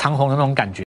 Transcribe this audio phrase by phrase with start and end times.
[0.00, 0.82] 长虹的那种感觉。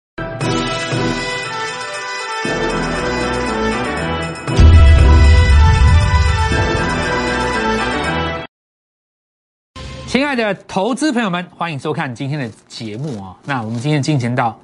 [10.06, 13.36] 亲爱的投资朋友们，欢迎收看今天的节目啊！
[13.45, 14.59] 那我们今天进行到，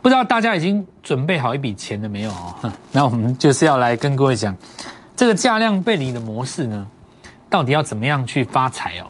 [0.00, 2.72] 不知道大家已经准备好一笔钱了没有哦？
[2.90, 4.56] 那我们就是要来跟各位讲，
[5.14, 6.84] 这个价量背离的模式呢，
[7.48, 9.06] 到底要怎么样去发财哦？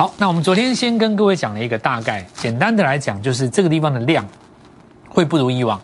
[0.00, 4.26] 好，那我们昨天先跟各位讲了一个大概，简单的来讲，就是这个地方的量
[5.10, 5.78] 会不如以往。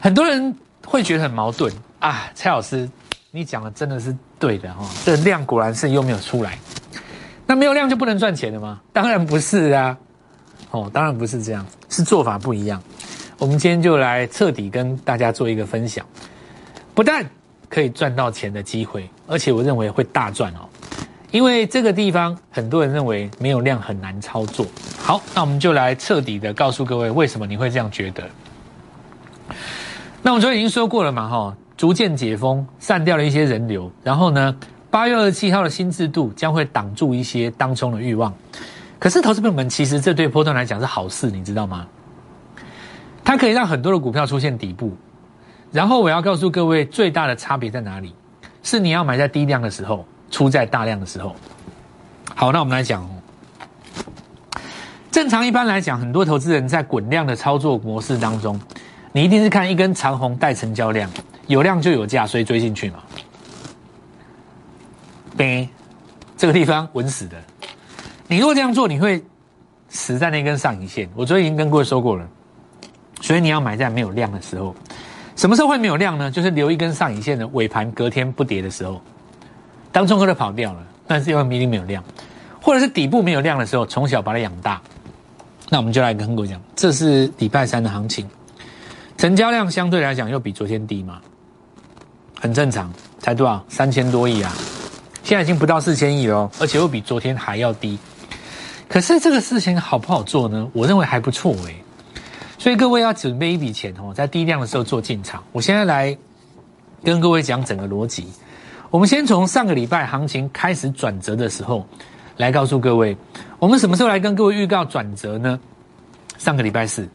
[0.00, 2.88] 很多人会觉得很矛盾啊，蔡老师，
[3.30, 6.58] 你讲的真的是对的哈，这量果然是又没有出来。
[7.44, 8.80] 那没有量就不能赚钱了吗？
[8.94, 9.94] 当然不是啊，
[10.70, 12.82] 哦，当然不是这样，是做法不一样。
[13.36, 16.02] 我们今天就来彻底跟大家做一个分享，
[16.94, 17.22] 不但
[17.68, 20.60] 可以赚到钱的机会，而且我认为会大赚哦。
[21.30, 24.66] 因为这个地方很多人认为没有量很难操作。
[24.98, 28.22] 好，那我们就来彻底的告诉各位，为什么你会这样觉得？
[30.22, 34.56] 那我们昨天已经说过了嘛，哈，逐渐解封，散掉了一些人流，然后呢？
[34.90, 38.32] 八月二十七号的新制度将会挡住一些当中的欲望，
[38.98, 41.86] 可是投资朋友们，其实这对波段来讲是好事，你知道吗？
[43.22, 44.96] 它可以让很多的股票出现底部，
[45.70, 48.14] 然后我要告诉各位，最大的差别在哪里？
[48.62, 51.34] 是你要买在低量的时候，出在大量的时候。
[52.34, 53.08] 好，那我们来讲。
[55.10, 58.60] 正常一般来讲，很多投资人在滚量的操作模式当中，
[59.10, 61.10] 你一定是看一根长红带成交量，
[61.46, 62.98] 有量就有价，所以追进去嘛。
[65.36, 65.68] 呗，
[66.36, 67.36] 这个地方稳死的。
[68.28, 69.24] 你如果这样做，你会
[69.88, 71.08] 死在那根上影线。
[71.16, 72.28] 我昨天已经跟各位说过了，
[73.20, 74.76] 所以你要买在没有量的时候。
[75.34, 76.30] 什么时候会没有量呢？
[76.30, 79.00] 就是留一根上影线的尾盘隔天不跌的时候，
[79.98, 82.04] 当中哥都跑掉了，但是因为明明没有量，
[82.62, 84.80] 或者是底部没有量的时候，从小把它养大。
[85.68, 88.24] 那我们就来跟各位讲，这是礼拜三的行情，
[89.16, 91.20] 成交量相对来讲又比昨天低嘛，
[92.38, 93.60] 很正常，才多少？
[93.68, 94.54] 三千多亿啊。
[95.24, 97.98] 现在已经不到四千亿了，而且又比昨天还要低。
[98.88, 100.70] 可是这个事情好不好做呢？
[100.72, 101.74] 我认为还不错哎。
[102.56, 105.42] 所以各位要准备一笔钱哦，在低量的时候做进场。
[105.50, 106.16] 我现在来
[107.02, 108.28] 跟各位讲整个逻辑。
[108.90, 111.86] 我们先从上个礼拜行情开始转折的时候
[112.38, 113.16] 来告诉各位，
[113.58, 115.60] 我们什么时候来跟各位预告转折呢？
[116.38, 117.06] 上个礼拜四，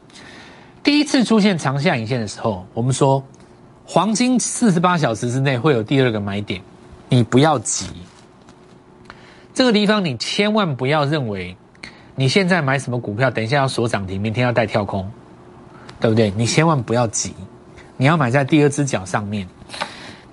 [0.84, 3.24] 第一次出现长下影线的时候，我们说
[3.86, 6.62] 黄金四十八小时之内会有第二个买点。
[7.10, 7.88] 你不要急，
[9.54, 11.56] 这个地方你千万不要认为
[12.16, 15.12] 你现在买什么股票，等一下要锁涨停，明天要带跳空，
[16.00, 16.32] 对不对？
[16.38, 17.34] 你千万不要急，
[17.98, 19.48] 你要买在第二只脚上面。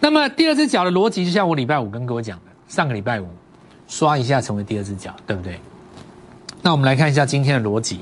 [0.01, 3.29] 那么第二只脚的逻辑，就像我礼拜五跟各位讲的，上个礼拜五
[3.87, 5.61] 刷一下成为第二只脚，对不对？
[6.63, 8.01] 那我们来看一下今天的逻辑。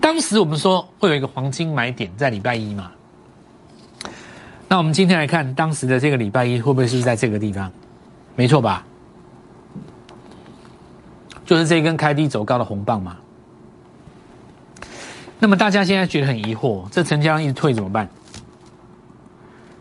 [0.00, 2.92] 当时我们说会有一个黄金买点在礼拜一嘛？
[4.68, 7.70] 那我们今天来看当时的这个礼拜一会不会是在这个地方？
[8.36, 8.84] 没错吧？
[11.44, 13.16] 就是这一根开低走高的红棒嘛。
[15.38, 18.08] 那么大家现在觉得很疑惑，这成交量一直退怎么办？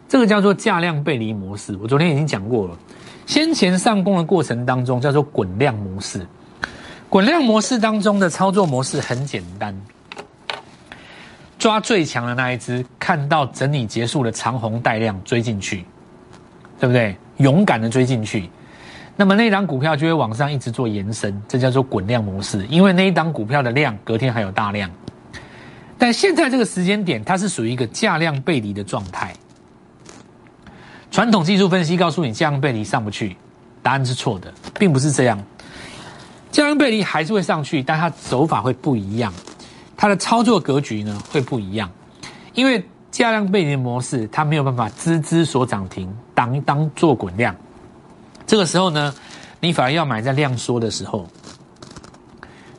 [0.08, 1.78] 这个叫做价量背离模式。
[1.82, 2.78] 我昨天已经讲过了，
[3.26, 6.26] 先前上攻的过程当中叫做滚量模式。
[7.10, 9.76] 滚量模式当中的操作模式很简单，
[11.58, 15.86] 抓最强的那一只，看到整理结束的长红带量追进去，
[16.80, 17.16] 对不对？
[17.38, 18.50] 勇敢的追进去，
[19.16, 22.66] 那么那档股票就会往上一直做延伸，这叫做滚量模式。
[22.68, 24.90] 因为那一档股票的量隔天还有大量，
[25.98, 29.34] 但现在这个时间点，它是属于一个价量背离的状态。
[31.16, 33.38] 传统技术分析告诉你价量背离上不去，
[33.82, 35.42] 答案是错的，并不是这样。
[36.52, 39.34] 价量背离还是会上去，但它走法会不一样，
[39.96, 41.90] 它的操作格局呢会不一样，
[42.54, 42.86] 因为。
[43.12, 47.56] 价量背离模式，它没有办法支支所涨停，当当做滚量。
[48.46, 49.16] 这个时候呢，
[49.62, 51.26] 你反而要买在量缩的时候。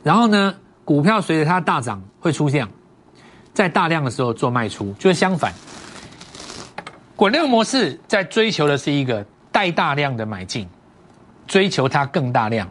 [0.03, 0.53] 然后呢，
[0.85, 2.67] 股票随着它大涨会出现，
[3.51, 5.51] 在大量的时候做卖出，就是相反。
[7.17, 10.69] 滚量模式在追求的是一个带大量的买进，
[11.47, 12.69] 追求它更大量。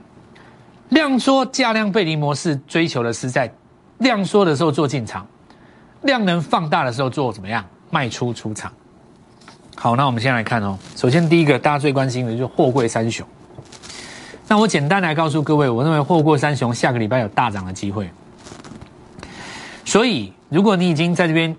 [0.91, 3.53] 量缩价量背离模式追求的是在
[3.99, 5.27] 量缩的时候做进场。
[6.03, 8.73] 量能放大的时候做怎么样卖出出场？
[9.75, 10.79] 好，那我们先来看哦。
[10.95, 13.27] 首先第一个大家最关心的就是货柜三雄。
[14.47, 18.09] 那我简单来告诉各位，我认为货柜三雄下个礼拜有大涨的机会。
[19.85, 21.57] 所以如果你已经在这边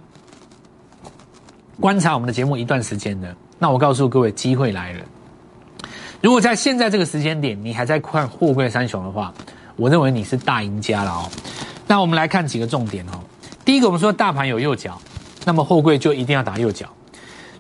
[1.80, 5.00] 观察我们的节目一段时间的，那我告诉各位，机会来了。
[6.22, 9.32] 如果在现在这个时间点你还在看货柜三雄的话，
[9.76, 11.30] 我认为你是大赢家了哦。
[11.86, 13.22] 那我们来看几个重点哦。
[13.64, 15.00] 第一个，我们说大盘有右脚，
[15.46, 16.88] 那么货柜就一定要打右脚。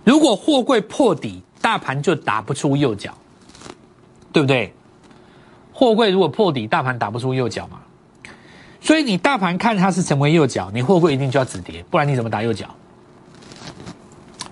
[0.03, 3.13] 如果货柜破底，大盘就打不出右脚，
[4.33, 4.73] 对不对？
[5.71, 7.77] 货柜如果破底，大盘打不出右脚嘛。
[8.81, 12.65] 所以你大盘看它是成为右脚，你货柜一定就要止跌，不然你怎么打右脚？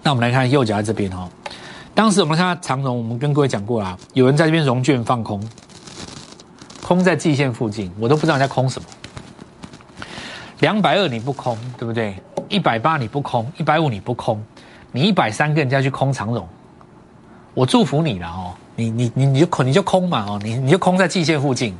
[0.06, 1.28] 那我们来看右脚在这边哦。
[1.96, 5.42] 当时我们看到长荣，我们跟各位讲过啦，有人在这边融券放空，
[6.84, 8.88] 空在季线附近，我都不知道你在空什么。
[10.60, 12.16] 两百二你不空，对不对？
[12.50, 14.40] 一百八你不空，一百五你不空，
[14.92, 16.48] 你一百三跟人家去空长荣，
[17.56, 18.54] 我祝福你了哦。
[18.75, 21.75] 你你你你就空你就空嘛哦，你你就空在季线附近。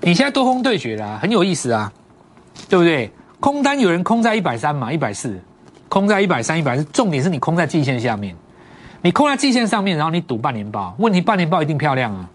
[0.00, 1.92] 你现在多空对决啦，很有意思啊，
[2.68, 3.10] 对不对？
[3.40, 5.42] 空单有人空在一百三嘛，一百四，
[5.92, 8.34] 空在一百三、一百四，重点是你空在季线下面，
[9.02, 12.30] 你空在季线上面，然后你赌半年报，问题半年报一定漂亮啊。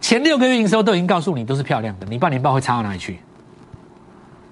[0.00, 3.20] 前六个月营收都已经告诉你都是漂亮的，你半年报会差到哪里去？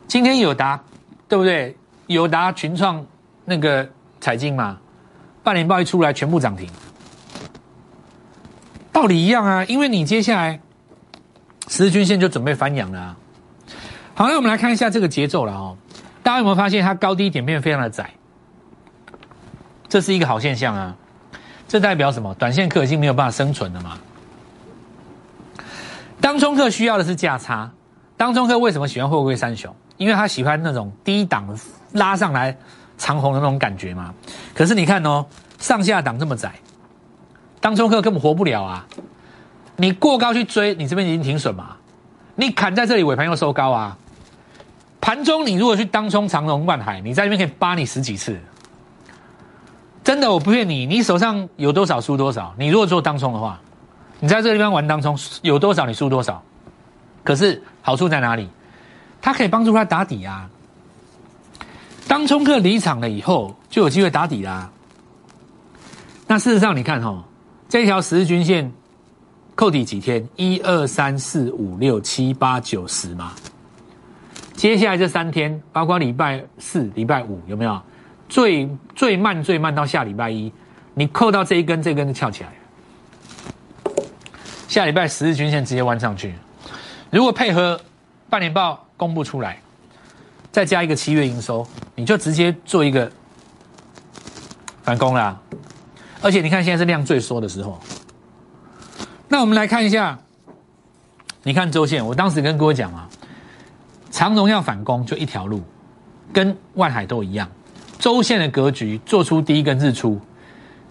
[0.07, 0.81] 今天有达，
[1.27, 1.77] 对不对？
[2.07, 3.05] 有达群创
[3.45, 3.89] 那个
[4.21, 4.79] 彩金嘛，
[5.43, 6.71] 半年报一出来全部涨停，
[8.93, 10.61] 道理一样啊，因为你接下来
[11.67, 13.17] 十日均线就准备翻阳了啊。
[14.15, 15.77] 好，那我们来看一下这个节奏了哦。
[16.31, 18.09] 大家有没有发现它高低点变非常的窄？
[19.89, 20.95] 这是一个好现象啊。
[21.67, 22.33] 这代表什么？
[22.37, 23.99] 短线客已经没有办法生存了嘛。
[26.21, 27.69] 当冲客需要的是价差。
[28.17, 29.75] 当冲客为什么喜欢货柜三雄？
[29.97, 31.49] 因为他喜欢那种低档
[31.95, 32.57] 拉上来
[32.97, 34.15] 长红的那种感觉嘛。
[34.55, 35.27] 可是你看哦，
[35.59, 36.53] 上下档这么窄，
[37.61, 38.87] 当冲客根本活不了啊！
[39.75, 41.77] 你过高去追，你这边已经停损嘛？
[42.37, 43.99] 你砍在这里尾盘又收高啊！
[45.11, 48.39] 盘中你如果去当冲长隆万海，你在那边可以扒你十几次，
[50.05, 52.55] 真的我不骗你，你手上有多少输多少。
[52.57, 53.61] 你如果做当冲的话，
[54.21, 56.41] 你在这个地方玩当冲有多少你输多少。
[57.25, 58.49] 可是好处在哪里？
[59.21, 60.49] 它可以帮助他打底啊！
[62.07, 64.71] 当冲客离场了以后，就有机会打底啦。
[66.29, 67.25] 那事实上，你看哈，
[67.69, 68.73] 这条十日均线
[69.57, 70.25] 扣底几天？
[70.37, 73.33] 一二三四五六七八九十嘛。
[74.61, 77.81] 接下来这三天，包括礼拜四、礼拜五，有没有？
[78.29, 80.53] 最最慢最慢到下礼拜一，
[80.93, 82.51] 你扣到这一根，这根就翘起来
[84.69, 86.35] 下礼拜十日均线直接弯上去，
[87.09, 87.81] 如果配合
[88.29, 88.87] 半年报。
[88.99, 89.59] 公布出来，
[90.53, 93.11] 再加一个七月营收，你就直接做一个
[94.83, 95.41] 反攻啦。
[96.21, 97.81] 而且你看现在是量最缩的时候。
[99.27, 100.19] 那我们来看一下，
[101.45, 103.09] 你看周线，我当时跟各位讲啊，
[104.11, 105.63] 长荣要反攻就一条路，
[106.33, 107.49] 跟万海都一样，
[107.99, 110.21] 周线的格局做出第一根日出，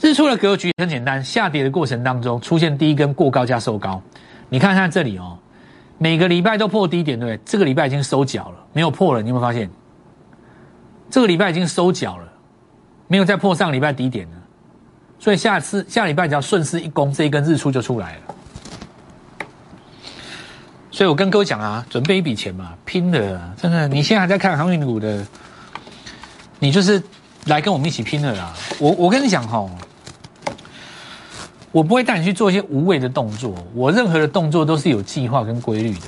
[0.01, 4.01] 日出的格局很简单，下跌的过程当中出现第一根过高加收高，
[4.47, 5.37] 你看看这里哦。
[6.01, 7.43] 每个礼拜都破低点，对不对？
[7.43, 9.21] 这个礼拜已经收脚了，没有破了。
[9.21, 9.69] 你有没有发现？
[11.09, 12.23] 这个礼拜已经收脚了，
[13.07, 14.37] 没有再破上礼拜低点了。
[15.19, 18.21] 所以下次下礼拜只要顺势一攻，这一根日出就出来了。
[20.99, 23.87] 所以我跟各位讲啊，准备一笔钱嘛，拼的，真的。
[23.87, 25.25] 你现在还在看航运股的，
[26.59, 27.01] 你就是
[27.45, 28.53] 来跟我们一起拼的啦。
[28.79, 29.65] 我我跟你讲哈。
[31.71, 36.07] 我不会带你去做一些无谓的动作，我任何的动作都是有计划跟规律的。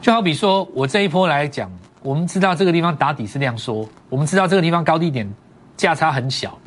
[0.00, 5.30] 就好比说，我这一波来讲，我们知道这个地方打底是量缩，我们知道这个地方高低点
[5.76, 6.58] 价差很小，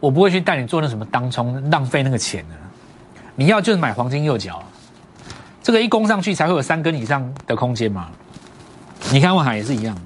[0.00, 2.54] 我不会去带你做那什么当冲，浪费那个钱的。
[3.34, 4.62] 你要就是买黄金右脚，
[5.62, 8.08] 这个一攻上去才会有三根以上的空间嘛。
[9.12, 9.96] 你看万海也是一样。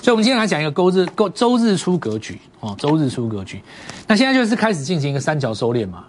[0.00, 3.62] 所以，我们今天来讲一个周日、周周日出格局哦，周日出格局。
[4.06, 6.04] 那现在就是开始进行一个三角收敛嘛。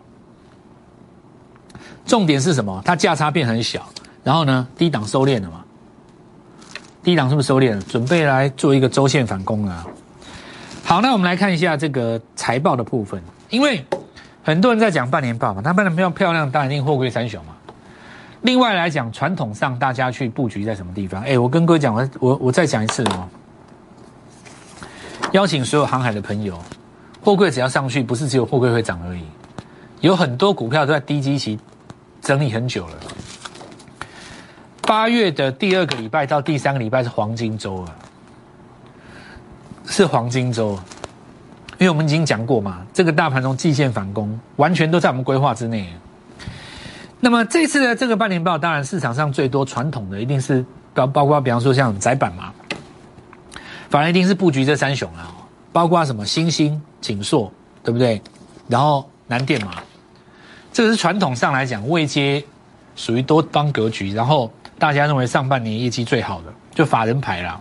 [2.06, 2.82] 重点是什么？
[2.86, 3.88] 它价差变很小，
[4.24, 5.64] 然后呢，低档收敛了嘛。
[7.02, 7.82] 低档是不是收敛了？
[7.84, 9.88] 准备来做一个周线反攻啊。
[10.84, 13.86] 好，那我们来看一下这个财报的部分，因为
[14.44, 17.56] 很多人在讲半年报嘛，它半年报漂亮，当然一定货柜三雄嘛。
[18.46, 21.24] 另外来讲，传统上大家去布局在什么地方？
[21.24, 23.28] 哎，我跟各位讲，我我我再讲一次哦。
[25.32, 26.56] 邀请所有航海的朋友，
[27.24, 29.24] 货柜只要上去，不是只有货柜会涨而已，
[30.02, 31.60] 有很多股票都在低基期
[32.22, 32.94] 整理很久了。
[34.84, 37.96] 八月的第二个礼拜到第三个礼拜是黄金周啊，
[39.88, 40.78] 是黄金周，
[41.80, 45.92] 因为我们已经讲过嘛，这个大盘从季线反攻，完全都在我们规划之内。
[47.26, 50.64] 那么这次的这个半年报，当然市场上最多传统的一定是
[50.94, 52.54] 包包括，比方说像窄板嘛。
[53.90, 55.34] 反而一定是布局这三雄啊，
[55.74, 57.52] 包括什么新兴、锦硕，
[57.84, 58.22] 对不对？
[58.68, 59.72] 然后南电嘛，
[60.72, 62.46] 这个是传统上来讲未接
[62.96, 67.60] 属于多方格局，然后大家认为上半年业绩最好的就法人牌啦。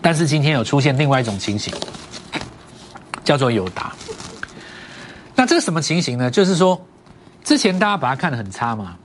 [0.00, 1.70] 但是今天有出现另外一种情形，
[3.24, 3.92] 叫做友达。
[5.34, 6.30] 那这个什么情形呢？
[6.30, 6.80] 就是说，
[7.44, 8.96] 之前大家把它看得很差嘛，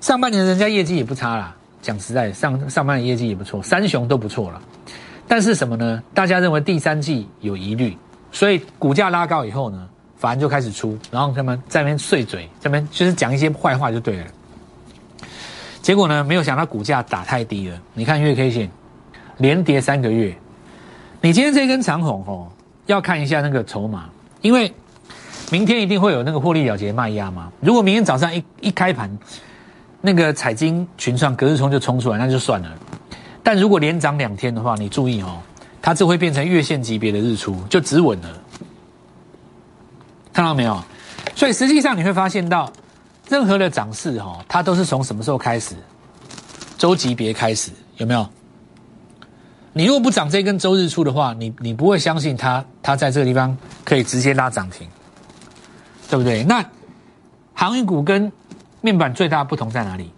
[0.00, 1.54] 上半年人家业绩也不差啦。
[1.82, 4.62] 讲实在，上上半年业绩也不错，三雄都不错了。
[5.26, 6.00] 但是什么呢？
[6.14, 7.98] 大家认为第三季有疑虑，
[8.30, 14.26] 所以股价拉高以后呢，法人就开始出，然后他们在那边碎嘴，这边就是讲一些坏话就对了。
[15.80, 17.76] 结果呢，没有想到股价打太低了。
[17.94, 18.70] 你看月 K 线
[19.38, 20.32] 连跌三个月，
[21.20, 22.46] 你今天这根长红哦，
[22.86, 24.08] 要看一下那个筹码，
[24.40, 24.72] 因为
[25.52, 27.52] 明天一定会有那个获利了结卖压吗。
[27.60, 29.10] 如果明天早上一一开盘，
[30.00, 32.70] 那个彩金群创隔日冲就冲出来，那就算了。
[33.42, 35.36] 但如果连涨两天的话，你注意哦，
[35.82, 38.28] 它就会变成月线级别的日出，就止稳了。
[40.32, 40.82] 看到没有？
[41.34, 42.72] 所以实际上你会发现到。
[43.28, 45.74] 任何的涨势哈，它都是从什么时候开始？
[46.76, 48.28] 周级别开始有没有？
[49.72, 54.86] 你如果不涨这根周日出的话，你你不会相信它，它在这个地方可以直接拉涨停，
[56.12, 56.44] 对不对？
[56.44, 56.62] 那
[57.54, 58.30] 航运股跟
[58.82, 60.12] 面板最大的不同在哪里？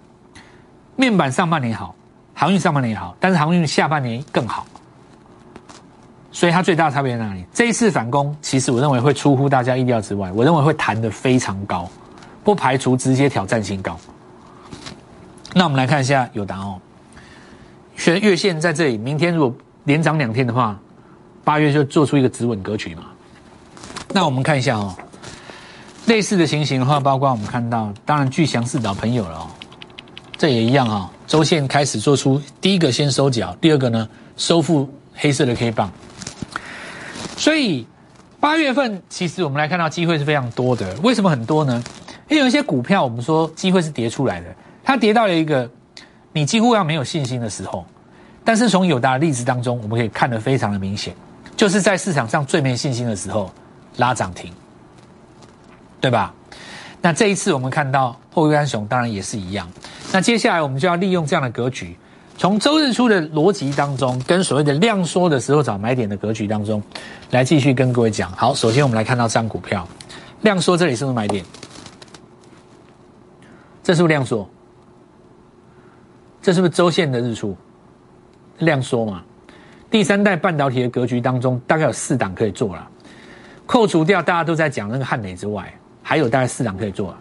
[0.96, 1.94] 面板上半年好，
[2.34, 4.66] 航运上半年好，但是航运下半年更好，
[6.32, 7.46] 所以它最大的差别在哪里？
[7.52, 11.88] 这一次反攻，其实我认为会出乎大家意料之外，我认为会弹得非常高。
[12.42, 13.96] 不排除直接挑战新高。
[15.54, 16.80] 那我们来看一下友达哦，
[18.04, 20.76] 月月线在这里，明天如果连涨两天的话，
[21.44, 23.04] 八月就做出一个止稳格局嘛。
[24.12, 24.92] 那我们看一下哦，
[26.06, 29.46] 类似的情形的话，包括我们看到，当然巨祥是老朋友了哦，
[30.36, 35.90] 这也一样啊，周线开始做出第一个先收脚，第二个呢收复黑色的 K 棒，
[37.36, 37.86] 所以
[38.38, 41.82] 八月份其实我们来看到机会是非常多的，为什么很多呢？
[42.28, 44.46] 因为有一些股票，我们说机会是跌出来的，
[44.82, 45.70] 它跌到了一个
[46.32, 47.84] 你几乎要没有信心的时候。
[48.44, 51.14] 但是从友达的例子当中，我们可以看得非常的明显，
[51.56, 53.50] 就是在市场上最没信心的时候
[53.96, 54.52] 拉涨停，
[56.04, 56.34] 对吧？
[57.00, 59.66] 那这一次我们看到后安雄当然也是一样。
[60.12, 61.96] 那接下来我们就要利用这样的格局，
[62.36, 66.82] 从周日出的逻辑当中，跟所谓的量缩的时候找买点的格局当中，
[67.30, 68.30] 来继续跟各位讲。
[68.32, 69.88] 好，首先我们来看到这张股票，
[70.42, 71.42] 量缩这里是不是买点？
[73.82, 74.46] 这是不是量缩？
[76.42, 77.56] 这是不是周线的日出？
[78.58, 79.22] 量缩嘛？
[79.90, 82.86] 第三代半导体的格局当中，大概有四档可以做了。
[83.64, 85.72] 扣除掉大家都在讲那个汉美之外，
[86.04, 87.12] 还有大概四档可以做。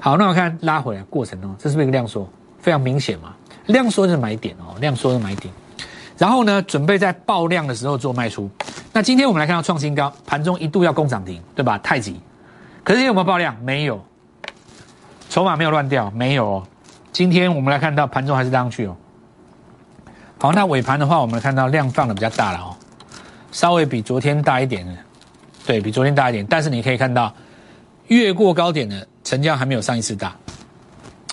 [0.00, 2.28] 好，那我看拉回来过程哦，这是不是一个量缩？
[2.58, 3.34] 非常明显嘛？
[3.66, 5.52] 量缩是买点哦，量缩是买点。
[6.16, 8.50] 然后呢，准备在爆量的时候做卖出。
[8.92, 11.78] 那今天我们来看到创新高，盘中一度要攻涨停，对吧？
[11.78, 12.20] 太极，
[12.82, 13.56] 可是有没有爆量？
[13.62, 14.02] 没有。
[15.28, 16.46] 筹码没有乱掉，没有。
[16.46, 16.66] 哦。
[17.12, 18.96] 今天我们来看到盘中还是上去哦。
[20.38, 22.76] 好，那尾盘的话，我们看到量放的比较大了哦，
[23.52, 24.86] 稍微比昨天大一点，
[25.66, 26.46] 对比昨天大一点。
[26.46, 27.32] 但是你可以看到，
[28.10, 30.34] 越过高点的成交还没有上一次大。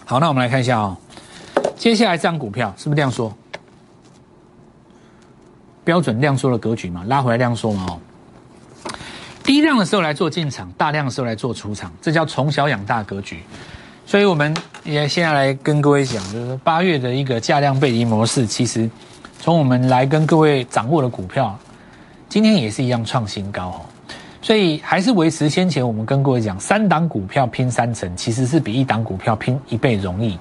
[0.05, 0.95] 好，那我们来看一下哦，
[1.75, 3.35] 接下来这张股票是不是量缩？
[5.83, 7.99] 标准量缩的格局嘛，拉回来量缩嘛哦。
[9.43, 13.41] 低量的时候来做进场，大量的时候来做出场，这叫从小养大格局。
[14.05, 18.87] 所以我们也现在来跟各位讲，就是八月的一个价量背离模式，其实
[19.39, 21.57] 从我们来跟各位掌握的股票，
[22.29, 23.81] 今天也是一样创新高哦。
[24.41, 30.37] 所以还是维持先前我们跟各位讲，三档股票拼三成，其实是比一档股票拼一倍容易。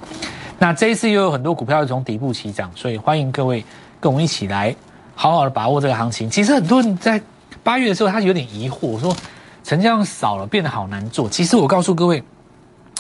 [0.59, 3.65] 那这一次又有很多股票从底部起涨，所以欢迎各位
[4.01, 4.75] 跟我们一起来
[5.15, 6.31] 好好的把握这个行情。
[6.31, 7.21] 其实很多人在
[7.63, 9.17] 八月的时候，他有点疑惑，说
[9.65, 11.29] 成交量少了，变得好难做。
[11.29, 12.23] 其实我告诉各位。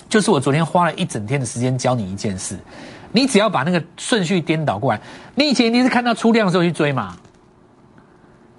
[0.08, 2.56] 就是我昨天花了一整天的时间教你一件事，
[3.10, 5.00] 你只要把那个顺序颠倒过来，
[5.34, 7.16] 你以前一定是看到出量的时候去追嘛，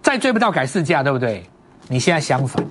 [0.01, 1.50] 再追不到改市价，对不对？
[1.89, 2.62] 你现在相反，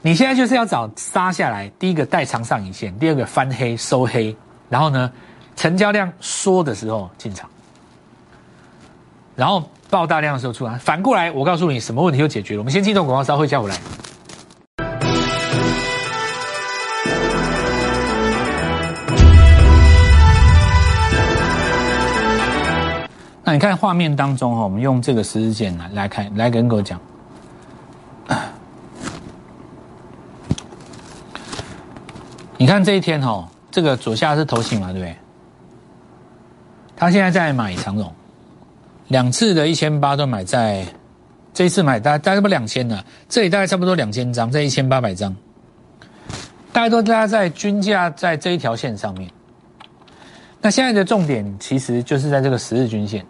[0.00, 4.34] 你现在就是要找杀下来，第一个带长上影线，第二个翻黑收黑，
[4.70, 5.12] 然后呢，
[5.54, 7.46] 成交量缩的时候进场，
[9.36, 12.60] 然后爆大量的时候出来，反过来，我告诉你什么问题就解决了。
[12.60, 13.76] 我们先进入广告，稍后叫我来。
[23.44, 26.98] 那你看画面当中哈，我们用这个十字键来来看，来跟各位讲。
[32.60, 35.16] 你看这一天哈，这个左下是头型嘛，对不对？
[36.94, 38.12] 他现在在买长荣，
[39.08, 40.86] 两次的一千八都买在，
[41.54, 45.34] 这一次买大大概不两千了，这里大概差不多两千张，这一千八百张，
[46.70, 49.30] 大概都大家在均价在这一条线上面。
[50.60, 53.24] 那现在的重点其实就是在这个十日均线，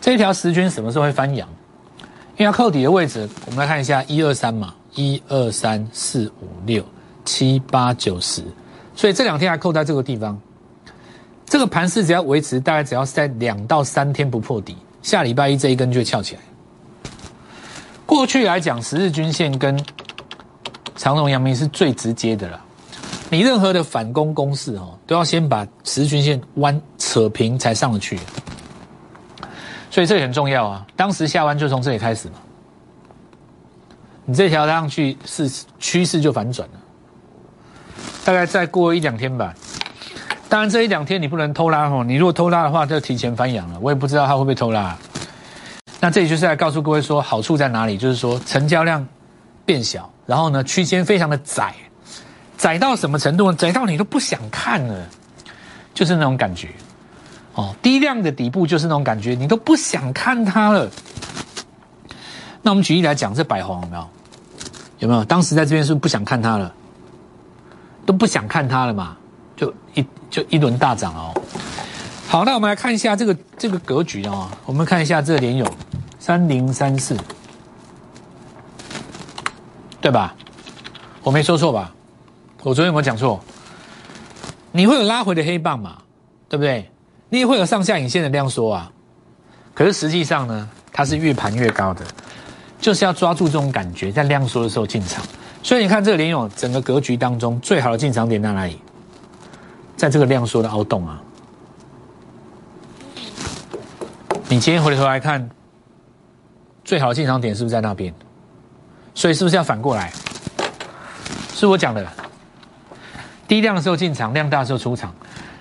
[0.00, 1.48] 这一条十均什么时候会翻阳？
[2.32, 6.84] 因为要扣底的位置，我们来看一下一二三嘛，一二三四五六
[7.24, 8.42] 七八九十，
[8.94, 10.38] 所以这两天还扣在这个地方。
[11.46, 16.40] 这个盘势只要维持，大概只要是在两到三天不破底，下礼拜一这一根就会翘起来。
[18.06, 19.78] 过去来讲，十日均线跟
[20.96, 22.60] 长荣、阳明是最直接的了。
[23.28, 28.18] 你任何的反攻攻势哦，都要先把十日均线弯扯平才上得去。
[29.90, 30.86] 所以这也很重要啊。
[30.96, 32.34] 当时下弯就从这里开始嘛，
[34.30, 36.74] 你这条上去是趋势就反转了。
[38.24, 39.52] 大概再过一两天吧。
[40.48, 43.78] 当然这一两天你不能偷拉哦，你如果偷拉的话，就提前翻阳了。
[43.80, 44.96] 我也不知道它会不会偷拉。
[45.98, 49.04] 那这里就是来告诉各位说好处在哪里，就是说成交量
[49.64, 51.74] 变小，然后呢区间非常的窄，
[52.56, 53.58] 窄到什么程度呢？
[53.58, 55.08] 窄到你都不想看了，
[55.92, 56.68] 就是那种感觉。
[57.54, 60.88] 哦，低量的底部就是那种感觉，你都不想看它了。
[62.62, 64.08] 那我们举例来讲，这白黄有没有？
[65.00, 65.24] 有没有？
[65.24, 66.72] 当时在这边是不是不想看它了？
[68.06, 69.16] 都不想看它了嘛？
[69.56, 71.34] 就一就一轮大涨哦。
[72.28, 74.48] 好，那我们来看一下这个这个格局哦。
[74.64, 75.66] 我们看一下这个联友
[76.18, 77.16] 三零三四，
[80.00, 80.34] 对吧？
[81.22, 81.92] 我没说错吧？
[82.62, 83.40] 我昨天有没有讲错？
[84.72, 85.98] 你会有拉回的黑棒嘛？
[86.48, 86.90] 对不对？
[87.28, 88.92] 你也会有上下影线的量缩啊。
[89.74, 92.04] 可是实际上呢，它是越盘越高的，
[92.80, 95.22] 就是要抓住这种感觉，在量缩的时候进场。
[95.62, 98.80] 所以你看这个联友整个格局当中，最好的进场点在哪里？
[99.96, 101.20] 在这个量缩的凹洞啊，
[104.48, 105.50] 你今天回头来看，
[106.82, 108.14] 最好的进场点是不是在那边？
[109.14, 110.10] 所以是不是要反过来？
[111.54, 112.06] 是我讲的，
[113.46, 115.14] 低量的时候进场，量大的时候出场。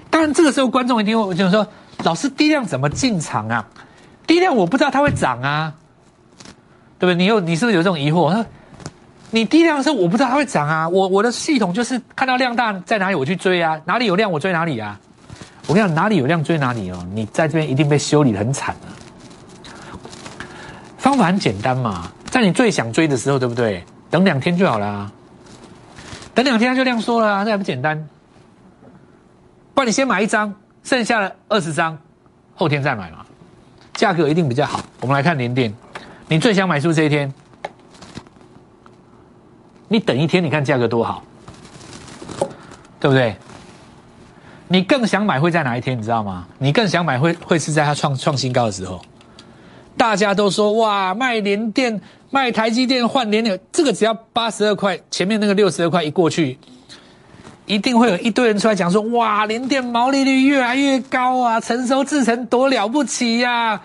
[0.09, 1.67] 当然这个时候观众一定会就是说，
[2.05, 3.67] 老师低量怎么进场啊？
[4.25, 5.73] 低量我不知道它会涨啊，
[6.99, 7.15] 对不对？
[7.15, 8.45] 你有你是不是有这种疑惑？
[9.31, 10.87] 你低量的时候，我不知道它会涨啊。
[10.89, 13.79] 我我的系统就是看到量大在哪里，我去追啊。
[13.85, 14.99] 哪里有量，我追哪里啊。
[15.67, 17.07] 我跟你讲，哪里有量追哪里哦。
[17.13, 18.89] 你在这边一定被修理的很惨啊。
[20.97, 23.83] 方法很简单嘛，在你最想追的时候，对不对？
[24.09, 24.85] 等两天就好了。
[24.85, 25.11] 啊
[26.33, 28.07] 等两天它就量缩了啊，这还不简单？
[29.73, 31.97] 不然你先买一张，剩下的二十张
[32.55, 33.25] 后天再买嘛，
[33.93, 34.81] 价格一定比较好。
[35.01, 35.73] 我们来看连电，
[36.29, 37.33] 你最想买是不是这一天？
[39.87, 41.23] 你等一天，你看价格多好，
[42.99, 43.35] 对不对？
[44.67, 45.97] 你更想买会在哪一天？
[45.97, 46.45] 你知道吗？
[46.59, 49.01] 你更想买会会是在它创创新高的时候。
[49.97, 56.59] 大家都说哇，卖联电、卖台积电换联电，这个只要八十二块，前面那个六十二块一过去，
[57.65, 63.81] 一定会有一堆人出来讲说哇，联电毛利率越来越高啊，成熟制成多了不起呀！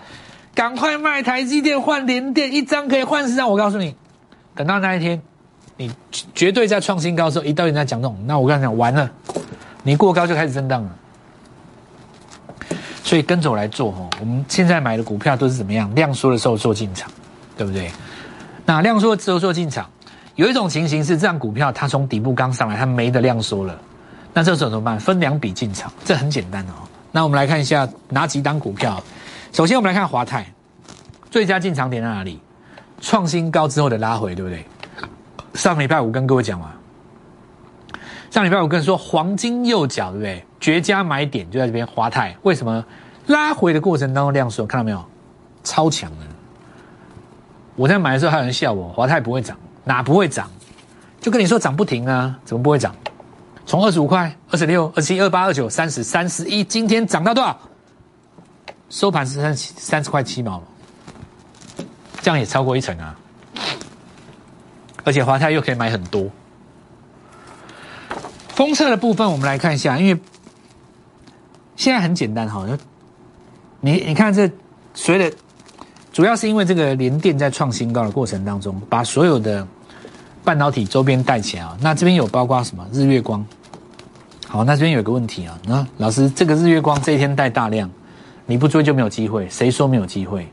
[0.55, 3.47] 赶快卖台积电换联电，一张可以换十张。
[3.47, 3.93] 我告诉你，
[4.55, 5.21] 等到那一天。
[5.77, 5.91] 你
[6.33, 9.11] 绝对在创新高的时候，一到人家讲这种，那我跟你讲完了，
[9.83, 10.89] 你过高就开始震荡了。
[13.03, 15.93] 所以跟着我来做哦，我们现在买的股票都是怎么样？
[15.93, 17.11] 量缩的时候做进场，
[17.57, 17.91] 对不对？
[18.65, 19.85] 那量缩的时候做进场，
[20.35, 23.77] 有一种情形是这样，股票它从底部刚上来，它没得量缩了，
[24.33, 24.97] 那这时候怎么办？
[24.97, 26.87] 分两笔进场，这很简单哦。
[27.11, 29.03] 那我们来看一下哪几档股票。
[29.55, 30.45] 首先我们来看华泰，
[31.31, 32.41] 最佳进场点在哪里？
[32.99, 34.65] 创新高之后的拉回，对不对？
[35.53, 36.73] 上礼拜五跟各位讲嘛，
[38.29, 40.45] 上礼拜五跟说黄金右脚对不对？
[40.59, 42.83] 绝佳买点就在这边，华泰为什么
[43.27, 44.65] 拉回的过程当中量缩？
[44.65, 45.01] 看到没有？
[45.63, 46.25] 超强的！
[47.77, 50.51] 我在买的时候还有人笑我，华泰不会涨，哪不会涨？
[51.21, 52.93] 就跟你说涨不停啊，怎么不会涨？
[53.65, 57.57] 从二十五块、二十六、二七、二八、二九、三十、三十一，今天涨到多少？
[58.89, 60.61] 收盘是三三十块七毛，
[62.21, 63.17] 这样也超过一成啊！
[65.03, 66.27] 而且华泰又可以买很多。
[68.49, 70.19] 封测的部分，我们来看一下，因为
[71.75, 72.65] 现在很简单哈，
[73.81, 74.49] 你你看这
[74.93, 75.35] 所有的，
[76.13, 79.67] 主要是因为这个联电在创新高的过程当中，把所有的
[80.43, 81.77] 半导体周边带起来啊。
[81.81, 82.87] 那这边有包括什么？
[82.93, 83.45] 日月光。
[84.47, 87.91] 好，那这边有个问题啊，那老师，这个日月光这一天带大量，
[88.45, 89.47] 你不追就没有机会。
[89.49, 90.47] 谁说没有机会？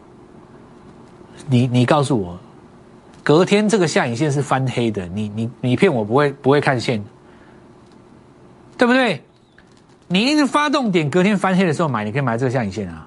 [1.49, 2.39] 你你告诉我。
[3.25, 7.01] 隔天这个下影线是翻黑的，你你你骗我不会不会看线，
[8.77, 9.23] 对不对？
[10.09, 13.07] 你一个发动点隔天翻黑的时候买，你可以买这个下影线啊，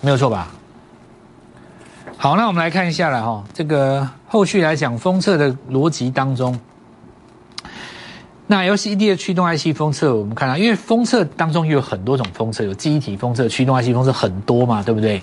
[0.00, 0.48] 没有错吧？
[2.16, 6.58] 好，那我们来看一下了哈，这个后续来讲封测的逻辑当中，
[8.52, 15.22] 那 LCD 的驱动 IC 封测，我们看到，因为封测当中又有很多种封测，有记忆体封测、驱动 IC 封测很多嘛，对不对？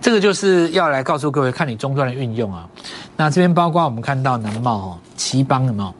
[0.00, 2.68] 这个就是要来告诉各位，看你终端的运用啊。
[3.16, 5.94] 那这边包括我们看到南茂哦、奇邦有没有？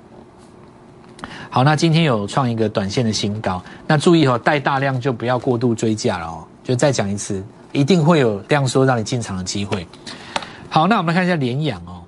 [1.50, 6.44] 好，那今天有创一个短线的新高，那注意哦，带大量就不要过度追价了哦。
[6.64, 9.86] 就再讲一次，一定会有量缩让你进场的机会。
[10.68, 12.02] 好，那我们看一下联阳哦。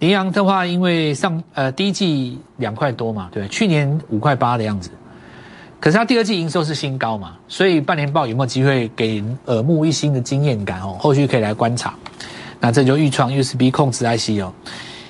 [0.00, 4.90] 羚羊的话，因为上呃第一季两块多嘛，对，去年五块八的样子，
[5.80, 10.96] 可是它第二季营收是新高嘛，所以半年报有没有机会给耳目一新的经验感哦？
[11.00, 11.94] 后续可以来观察。
[12.60, 14.52] 那这就预创 USB 控制 IC 哦。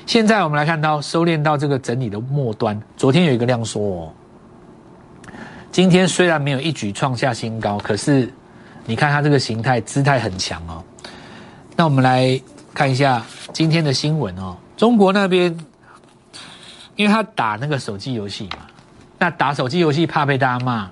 [0.07, 4.13] 现在我们来看到收敛到这个整理的末端，昨天有一个量缩哦。
[5.71, 8.33] 今天虽然没有一举创下新高，可是
[8.87, 10.83] 你看它这个形态姿态很强哦。
[11.77, 12.41] 那我们来
[12.73, 13.23] 看一下
[13.53, 14.57] 今天的新闻哦。
[14.79, 15.55] 中国那边，
[16.95, 18.59] 因为他打那个手机游戏嘛，
[19.19, 20.89] 那打手机游戏怕被大家骂，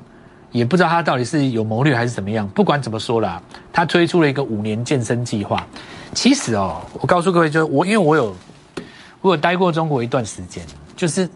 [0.50, 2.48] 也不知道他到底是有谋略还是怎么样。
[2.48, 3.40] 不管怎么说啦，
[3.72, 5.64] 他推出了一个五年健身计划。
[6.12, 8.34] 其实哦，我告诉各位，就是我因为我有
[9.20, 11.28] 我有待过中国一段时间，就是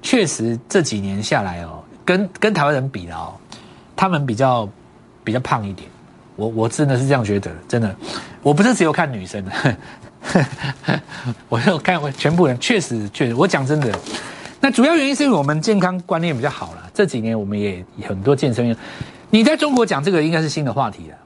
[0.00, 3.34] 确实这几年下来哦，跟跟台湾人比的哦，
[3.94, 4.66] 他们比较
[5.22, 5.86] 比较胖一点。
[6.36, 7.94] 我我真的是这样觉得，真的，
[8.42, 9.76] 我不是只有看女生的。
[11.48, 13.92] 我有看我全部人，确实确实，我讲真的，
[14.60, 16.90] 那主要原因是因为我们健康观念比较好了。
[16.92, 18.76] 这几年我们也很多健身，
[19.30, 21.16] 你在中国讲这个应该是新的话题了。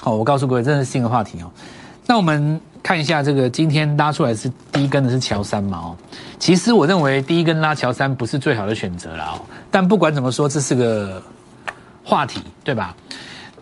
[0.00, 1.50] 好，我告诉各位，这是新的话题哦。
[2.06, 5.78] 那我们看一下这个今天拉出来是第一根的是乔三嘛？
[5.78, 5.96] 哦，
[6.38, 9.40] 其实我认为第一根拉乔三不是最好的选择了哦。
[9.70, 11.22] 但不管怎么说，这是个
[12.02, 12.96] 话题，对吧？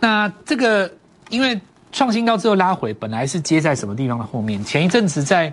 [0.01, 0.91] 那这个
[1.29, 1.61] 因为。
[1.97, 4.63] 创新高之后拉回，本来是接在什么地方的后面？
[4.63, 5.51] 前一阵子在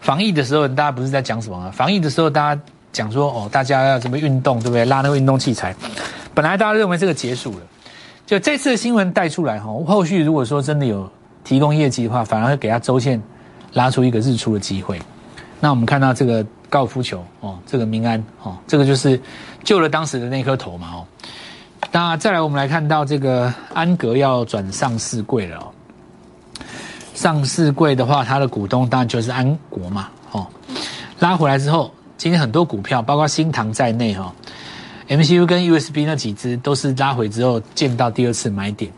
[0.00, 1.70] 防疫的时候，大家不是在讲什么？
[1.70, 4.86] 防疫的时候，大家讲说哦，大家要怎么运动，对不对？
[4.86, 5.76] 拉那个运动器材，
[6.32, 7.60] 本来大家认为这个结束了，
[8.24, 11.06] 就这次的新闻带出来哈，后续如果说真的有
[11.44, 13.22] 提供业绩的话，反而会给他周线
[13.74, 14.98] 拉出一个日出的机会。
[15.60, 19.20] 那我们看到这个高尔夫球哦，这个民安哦，这个就是
[19.62, 21.06] 救了当时的那颗头嘛哦。
[21.94, 25.70] 那再来，我们来看到这个安格要转上市柜了。
[27.12, 30.46] 上市柜的话，它的股东当然就是安国嘛，哦。
[31.18, 34.34] 拉回来之后，今天很多股票，包括新唐在内哈
[35.06, 38.90] ，MCU 跟 USB 那几只都是拉回之后见到第二次买点。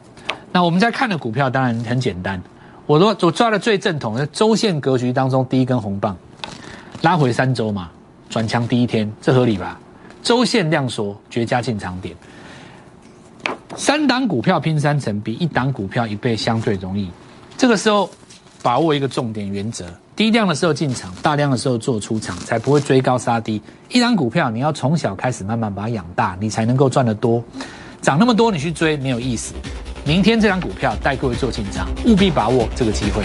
[0.52, 2.40] 那我们在看的股票当然很简单，
[2.86, 6.16] 我都我抓的最正统的周线格局当中第一根红棒，
[7.02, 7.90] 拉回三周嘛，
[8.30, 9.80] 转强第一天，这合理吧？
[10.22, 12.14] 周线量缩，绝佳进场点。
[13.76, 17.10] 三档股票拼三成，比一档股票一倍相对容易。
[17.56, 18.08] 这个时候
[18.62, 19.84] 把握一个重点原则：
[20.14, 23.60] 低量的时候进场，大量的时候做出场，才不会追高杀低。
[23.90, 27.42] 一档股票你要从小开始慢慢把它养大，你才能够赚得多。
[28.00, 29.54] 涨那么多你去追没有意思。
[30.06, 33.24] 明天这张股票带各位做进场，务必把握这个机会。